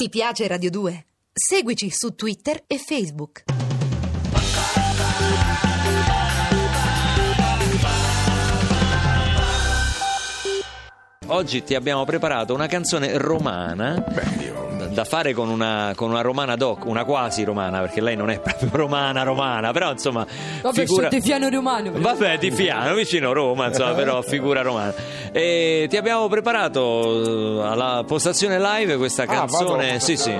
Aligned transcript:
Ti 0.00 0.08
piace 0.10 0.46
Radio 0.46 0.70
2? 0.70 1.06
Seguici 1.32 1.90
su 1.90 2.14
Twitter 2.14 2.62
e 2.68 2.78
Facebook. 2.78 3.42
Oggi 11.30 11.62
ti 11.62 11.74
abbiamo 11.74 12.04
preparato 12.04 12.54
una 12.54 12.66
canzone 12.66 13.18
romana 13.18 13.94
da- 13.98 14.77
da 14.98 15.04
fare 15.04 15.32
con 15.32 15.48
una, 15.48 15.92
con 15.94 16.10
una 16.10 16.22
romana 16.22 16.56
doc, 16.56 16.84
una 16.84 17.04
quasi 17.04 17.44
romana, 17.44 17.78
perché 17.78 18.00
lei 18.00 18.16
non 18.16 18.30
è 18.30 18.40
proprio 18.42 18.68
romana 18.72 19.22
romana, 19.22 19.70
però 19.70 19.92
insomma 19.92 20.26
Vabbè, 20.60 20.74
figura... 20.74 21.06
di 21.06 21.20
Fiano 21.20 21.48
Romano. 21.48 21.92
Vabbè, 21.94 22.38
di 22.38 22.50
Fiano, 22.50 22.94
vicino 22.94 23.32
Roma, 23.32 23.68
insomma, 23.68 23.92
però 23.92 24.20
figura 24.26 24.60
romana. 24.62 24.92
E 25.30 25.86
ti 25.88 25.96
abbiamo 25.96 26.26
preparato 26.26 27.60
eh, 27.60 27.68
alla 27.68 28.02
postazione 28.04 28.58
live 28.58 28.96
questa 28.96 29.24
canzone. 29.24 29.86
vado. 29.86 30.00
sì, 30.00 30.16
sì. 30.16 30.36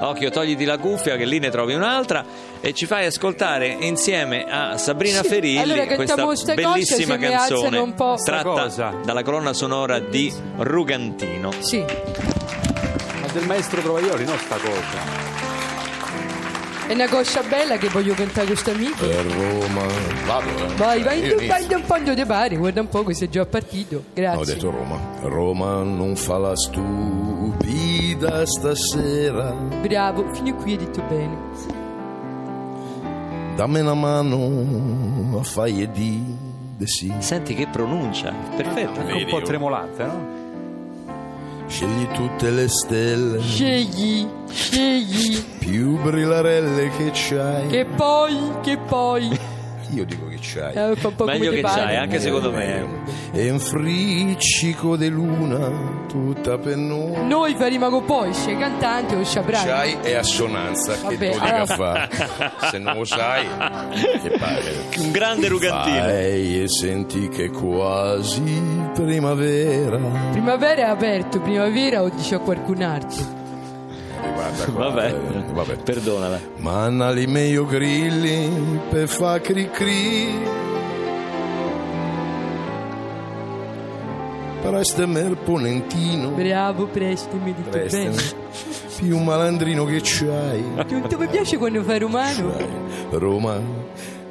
Occhio, 0.00 0.30
togliti 0.30 0.64
la 0.64 0.78
cuffia, 0.78 1.14
che 1.14 1.24
lì 1.24 1.38
ne 1.38 1.50
trovi 1.50 1.74
un'altra. 1.74 2.24
E 2.60 2.72
ci 2.72 2.86
fai 2.86 3.06
ascoltare 3.06 3.68
insieme 3.68 4.46
a 4.48 4.78
Sabrina 4.78 5.22
Sì, 5.22 5.28
Ferilli 5.28 5.58
allora 5.58 5.86
questa 5.94 6.54
bellissima 6.54 7.16
canzone 7.18 7.78
un 7.78 7.94
po'. 7.94 8.16
Tratta 8.20 8.42
cosa. 8.42 8.94
dalla 9.04 9.22
colonna 9.22 9.52
sonora 9.52 10.00
di 10.00 10.32
Rugantino. 10.56 11.52
Sì. 11.60 12.31
Ma 13.32 13.38
del 13.38 13.46
maestro 13.46 13.80
Trovaioli, 13.80 14.24
no 14.26 14.36
sta 14.36 14.56
cosa. 14.56 15.30
È 16.86 16.92
una 16.92 17.08
cosa 17.08 17.42
bella 17.42 17.78
che 17.78 17.88
voglio 17.88 18.12
cantare 18.12 18.46
questo 18.46 18.72
amico. 18.72 19.06
Per 19.06 19.24
Roma. 19.24 19.86
Vado, 20.26 20.48
eh. 20.48 20.74
Vai, 20.76 21.02
vai, 21.02 21.28
tu, 21.30 21.46
vai 21.46 21.66
un 21.72 21.82
po' 21.86 21.98
dove 21.98 22.26
pare, 22.26 22.56
guarda 22.56 22.82
un 22.82 22.88
po' 22.88 23.04
che 23.04 23.14
sei 23.14 23.30
già 23.30 23.46
partito. 23.46 24.04
Grazie. 24.12 24.38
Ho 24.38 24.44
detto 24.44 24.70
Roma. 24.70 24.98
Roma 25.22 25.82
non 25.82 26.14
fa 26.14 26.36
la 26.36 26.54
stupida 26.54 28.44
stasera. 28.44 29.52
Bravo, 29.52 30.26
fino 30.34 30.54
qui 30.56 30.72
hai 30.72 30.76
detto 30.76 31.02
bene. 31.08 31.38
Dammi 33.56 33.80
una 33.80 33.94
mano 33.94 35.38
a 35.38 35.42
fai 35.42 35.80
e 35.82 35.90
di 35.90 36.22
sì. 36.84 37.10
Senti 37.20 37.54
che 37.54 37.66
pronuncia, 37.68 38.30
perfetto. 38.54 39.00
Anche 39.00 39.12
un 39.12 39.26
po' 39.30 39.40
tremolante, 39.40 40.04
no? 40.04 40.40
Scegli 41.72 42.06
tutte 42.08 42.50
le 42.50 42.68
stelle 42.68 43.40
Scegli, 43.40 44.28
scegli, 44.50 45.42
più 45.58 45.98
brillarelle 46.02 46.90
che 46.98 47.10
c'hai. 47.14 47.66
che 47.68 47.86
poi, 47.86 48.36
che 48.60 48.76
poi. 48.76 49.51
Io 49.94 50.04
dico 50.04 50.26
che 50.28 50.38
c'hai. 50.40 50.74
Eh, 50.92 50.96
fa 50.96 51.08
un 51.08 51.14
po' 51.14 51.24
Meglio 51.24 51.44
come 51.44 51.56
che 51.56 51.60
pare. 51.60 51.80
c'hai, 51.82 51.96
anche 51.96 52.18
secondo 52.20 52.50
me. 52.52 52.86
E 53.32 53.50
un 53.50 53.58
friccico 53.58 54.96
di 54.96 55.08
luna 55.08 55.70
tutta 56.08 56.56
per 56.58 56.76
noi. 56.76 57.26
Noi 57.26 57.54
faremo 57.54 57.88
con 57.90 58.04
poi, 58.04 58.32
sei 58.32 58.56
cantante 58.58 59.14
o 59.16 59.24
sciabrani. 59.24 59.66
C'hai 59.68 59.96
è 60.02 60.14
assonanza 60.14 60.94
che 60.94 61.00
Vabbè, 61.02 61.30
tu 61.30 61.38
dica 61.38 61.54
allora- 61.56 61.66
fa. 61.66 62.08
Se 62.70 62.78
non 62.78 62.96
lo 62.96 63.04
sai, 63.04 63.46
che 64.22 64.30
pare. 64.38 64.74
Un 64.98 65.10
grande 65.10 65.48
Rugantino. 65.48 65.96
Vai 66.00 66.62
e 66.62 66.68
senti 66.68 67.28
che 67.28 67.50
quasi 67.50 68.42
primavera. 68.94 69.98
Primavera 70.30 70.86
è 70.86 70.88
aperto, 70.90 71.40
primavera 71.40 72.02
o 72.02 72.08
dice 72.08 72.36
a 72.36 72.38
qualcun 72.38 72.82
altro. 72.82 73.31
Guarda 74.54 74.72
qua, 74.72 74.84
Vabbè, 74.90 75.06
eh, 75.14 75.44
vabbè. 75.52 75.76
perdonala. 75.82 76.40
Manna 76.58 77.10
li 77.10 77.26
meglio 77.26 77.64
grilli 77.66 78.80
per 78.90 79.08
fa 79.08 79.40
cri 79.40 79.70
cri. 79.70 80.60
Prestami 84.62 85.18
il 85.20 85.36
ponentino. 85.42 86.30
Bravo, 86.30 86.86
prestami, 86.86 87.52
detto 87.54 87.70
Prestami. 87.70 88.04
bene. 88.10 88.22
Più 88.96 89.18
malandrino 89.18 89.84
che 89.84 90.00
c'hai. 90.02 90.62
Non 90.88 91.08
ti 91.08 91.16
piace 91.28 91.56
quando 91.58 91.82
fai 91.82 91.98
romano? 91.98 92.52
C'hai. 92.56 92.66
Roma, 93.10 93.60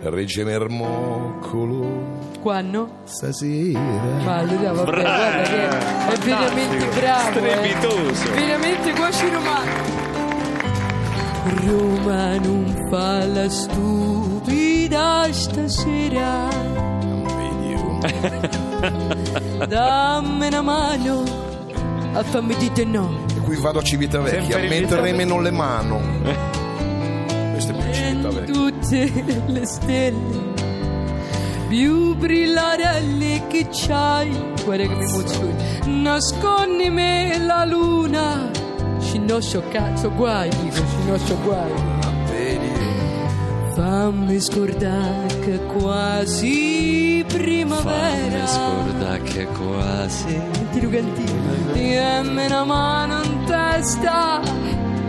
Regge 0.03 0.45
Mermoccolo. 0.45 2.29
Quando? 2.41 2.89
Stasera. 3.03 3.77
Ma 4.23 4.37
allora 4.37 4.71
vabbè, 4.71 4.89
Bravo. 4.91 5.01
guarda 5.01 5.41
che 5.43 6.13
è 6.13 6.17
veramente 6.19 6.87
bravo. 6.99 7.39
eh. 7.39 7.51
Strepitoso. 7.51 8.31
Veramente 8.33 8.91
quasi 8.93 9.29
romano. 9.29 10.00
Roma 11.43 12.37
non 12.37 12.87
fa 12.89 13.25
la 13.25 13.49
stupida 13.49 15.27
stasera. 15.31 16.47
Vedi, 17.35 17.73
oh. 17.73 19.65
Dammi 19.65 20.47
una 20.47 20.61
mano 20.61 21.23
a 22.13 22.23
farmi 22.23 22.55
dite 22.55 22.85
no. 22.85 23.25
E 23.35 23.39
qui 23.39 23.55
vado 23.57 23.79
a 23.79 23.81
Civitavecchia 23.81 24.57
a 24.57 24.59
mettere 24.61 25.13
meno 25.13 25.39
le 25.39 25.51
mani. 25.51 25.99
Questo 27.51 27.71
è 27.71 27.75
più 27.75 27.85
In 27.87 27.93
Civitavecchia. 27.93 28.53
tutte 28.53 29.43
le 29.47 29.65
stelle 29.65 30.49
più 31.69 32.15
brillarelle 32.15 33.47
che 33.47 33.67
c'hai. 33.71 34.29
Guarda 34.63 34.83
che 34.83 34.93
mi 34.95 35.05
emozioni. 35.05 35.53
Nascondimi 36.01 37.37
la 37.45 37.65
luna. 37.65 38.51
Ci 39.11 39.19
noscio 39.19 39.61
cazzo 39.69 40.09
guai, 40.13 40.49
dico, 40.61 40.75
ci 40.75 41.07
noscio 41.07 41.37
guai. 41.43 41.71
Fammi 43.73 44.39
scordare 44.39 45.39
che 45.41 45.53
è 45.55 45.65
quasi 45.65 47.23
primavera. 47.27 48.45
Scorda 48.47 49.17
che 49.17 49.45
quasi. 49.47 50.39
Ti 50.71 50.79
rugantino. 50.79 51.41
Dammi 51.73 52.45
una 52.45 52.63
mano 52.63 53.21
in 53.23 53.43
testa. 53.45 54.39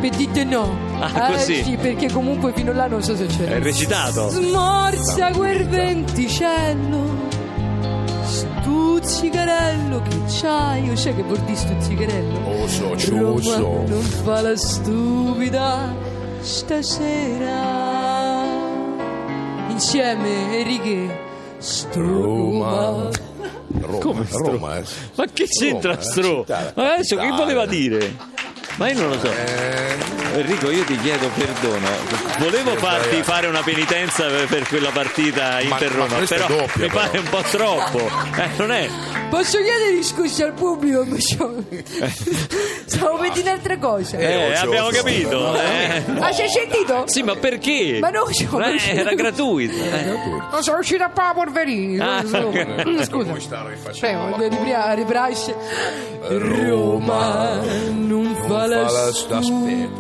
E 0.00 0.10
dite 0.10 0.42
no. 0.44 0.68
Ah, 0.98 1.28
Eh, 1.28 1.32
così? 1.32 1.62
sì, 1.62 1.76
perché 1.76 2.10
comunque 2.10 2.52
fino 2.52 2.72
là 2.72 2.86
non 2.88 3.02
so 3.02 3.14
se 3.14 3.26
c'è. 3.26 3.44
È 3.44 3.60
recitato. 3.60 4.28
Smorza 4.30 5.30
quel 5.32 5.66
venticello 5.68 7.11
Stuzzicarello 9.12 10.00
che 10.00 10.22
c'hai 10.40 10.88
O 10.88 10.94
c'è 10.94 11.14
che 11.14 11.22
vuol 11.22 11.38
dire 11.40 11.54
stuzzicarello 11.58 12.38
Oh 12.48 12.66
so, 12.66 12.96
ci 12.96 13.10
Roma 13.10 13.26
lo 13.34 13.40
so. 13.42 13.84
non 13.86 14.00
fa 14.02 14.40
la 14.40 14.56
stupida 14.56 15.94
Stasera 16.40 17.60
Insieme 19.68 20.58
Enrique 20.60 21.30
Roma. 21.92 23.10
Roma 23.80 23.98
Come 24.00 24.24
sto? 24.24 24.38
Roma, 24.38 24.78
eh. 24.78 24.84
Ma 25.16 25.24
che 25.32 25.44
c'entra 25.46 25.92
Roma, 25.92 26.02
Stro? 26.02 26.38
città. 26.40 26.72
Ma 26.74 26.94
adesso 26.94 27.16
che 27.16 27.28
voleva 27.30 27.66
dire? 27.66 28.16
Ma 28.76 28.90
io 28.90 28.98
non 29.00 29.10
lo 29.10 29.18
so. 29.20 29.26
Eh, 29.30 30.21
Enrico, 30.34 30.70
io 30.70 30.84
ti 30.84 30.98
chiedo 30.98 31.28
perdono. 31.34 31.86
Volevo 32.38 32.74
farti 32.76 33.06
sbagliato. 33.08 33.22
fare 33.30 33.46
una 33.48 33.62
penitenza 33.62 34.26
per, 34.26 34.46
per 34.46 34.66
quella 34.68 34.90
partita 34.90 35.60
Inter-Roma, 35.60 36.18
ma 36.20 36.26
però 36.26 36.46
doppia, 36.46 36.86
mi 36.86 36.88
pare 36.88 37.08
però. 37.10 37.22
un 37.22 37.28
po' 37.28 37.42
troppo. 37.50 37.98
Eh, 38.36 38.48
non 38.56 38.72
è? 38.72 38.88
Posso 39.28 39.58
chiedere 39.58 40.02
scusa 40.02 40.44
al 40.44 40.52
pubblico 40.52 41.04
ma 41.08 41.16
c'ho- 41.16 41.64
Stavo 42.84 43.16
per 43.18 43.30
dire 43.32 43.48
un'altra 43.50 43.78
cosa 43.78 44.18
Eh, 44.18 44.46
occhio, 44.50 44.60
abbiamo 44.68 44.88
capito. 44.88 45.54
eh. 45.60 46.02
Ah 46.20 46.32
ci 46.32 46.42
hai 46.42 46.48
sentito? 46.48 47.04
Sì, 47.06 47.22
ma 47.22 47.34
perché? 47.36 47.98
Ma 48.00 48.10
no, 48.10 48.30
ci 48.32 48.46
ho- 48.50 48.60
Eh, 48.60 48.78
era 48.98 49.14
gratuito. 49.14 49.74
eh. 49.74 50.04
Non 50.50 50.62
sono 50.62 50.78
uscita 50.78 51.06
a 51.06 51.10
pa' 51.10 51.32
polverini 51.34 51.98
Ah, 51.98 52.22
Scusa 52.24 53.10
come 53.10 53.40
sta 53.40 53.66
rifacendo. 53.68 54.36
Roma 56.28 57.60
non 57.90 58.21
fa 58.62 58.66
la 58.66 58.86
fa 58.86 58.92
la- 58.92 59.12
stu- 59.12 59.32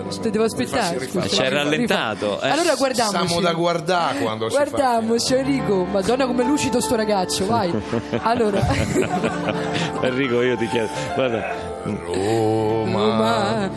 aspetta, 0.08 0.28
Devo 0.30 0.44
aspettare. 0.44 1.06
C'è 1.06 1.48
rallentato, 1.50 2.40
eh. 2.40 2.48
Allora 2.48 2.74
guardiamoci. 2.74 3.26
Siamo 3.26 3.40
da 3.40 3.52
guardare 3.52 4.18
quando 4.20 4.48
si 4.48 4.56
fa. 4.56 4.64
Guardiamoci 4.64 5.34
Enrico, 5.34 5.84
madonna 5.84 6.26
come 6.26 6.42
è 6.42 6.46
lucido 6.46 6.80
sto 6.80 6.94
ragazzo, 6.96 7.46
vai. 7.46 7.70
Allora, 8.22 8.60
Enrico, 10.02 10.40
io 10.42 10.56
ti 10.56 10.68
chiedo. 10.68 10.88
Guarda. 11.14 11.70
Roma. 11.84 12.90
Roma 12.92 13.70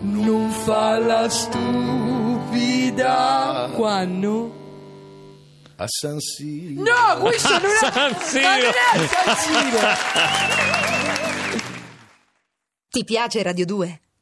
non 0.00 0.50
fa 0.50 0.98
la 0.98 1.28
stupida 2.48 3.68
quando 3.74 4.52
A 5.76 5.84
San 5.86 6.18
Siro. 6.20 6.82
No, 6.82 7.18
questo 7.20 7.50
non 7.52 7.62
è 7.62 7.74
San 7.92 8.16
Siro. 8.20 8.46
Ma 8.48 8.56
non 8.56 9.04
è 9.04 9.08
San 9.24 9.36
Siro. 9.36 9.78
Ti 12.90 13.04
piace 13.04 13.42
Radio 13.42 13.66
2? 13.66 14.00